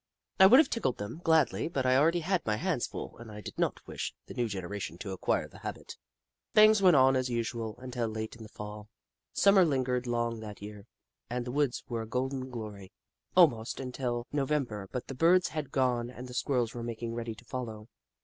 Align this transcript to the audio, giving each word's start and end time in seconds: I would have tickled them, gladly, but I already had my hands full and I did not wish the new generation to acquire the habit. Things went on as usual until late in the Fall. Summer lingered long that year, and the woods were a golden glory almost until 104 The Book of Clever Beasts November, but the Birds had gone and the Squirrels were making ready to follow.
I 0.39 0.47
would 0.47 0.59
have 0.59 0.71
tickled 0.71 0.97
them, 0.97 1.21
gladly, 1.23 1.67
but 1.67 1.85
I 1.85 1.95
already 1.95 2.21
had 2.21 2.43
my 2.43 2.55
hands 2.55 2.87
full 2.87 3.19
and 3.19 3.31
I 3.31 3.39
did 3.39 3.59
not 3.59 3.85
wish 3.85 4.15
the 4.25 4.33
new 4.33 4.47
generation 4.47 4.97
to 4.97 5.11
acquire 5.11 5.47
the 5.47 5.59
habit. 5.59 5.95
Things 6.55 6.81
went 6.81 6.95
on 6.95 7.15
as 7.15 7.29
usual 7.29 7.75
until 7.77 8.07
late 8.07 8.35
in 8.35 8.41
the 8.41 8.49
Fall. 8.49 8.89
Summer 9.31 9.63
lingered 9.63 10.07
long 10.07 10.39
that 10.39 10.59
year, 10.59 10.87
and 11.29 11.45
the 11.45 11.51
woods 11.51 11.83
were 11.87 12.01
a 12.01 12.07
golden 12.07 12.49
glory 12.49 12.91
almost 13.37 13.79
until 13.79 14.25
104 14.31 14.31
The 14.33 14.39
Book 14.39 14.39
of 14.39 14.39
Clever 14.39 14.83
Beasts 14.83 14.89
November, 14.89 14.89
but 14.91 15.07
the 15.07 15.13
Birds 15.13 15.47
had 15.49 15.71
gone 15.71 16.09
and 16.09 16.27
the 16.27 16.33
Squirrels 16.33 16.73
were 16.73 16.81
making 16.81 17.13
ready 17.13 17.35
to 17.35 17.45
follow. 17.45 17.87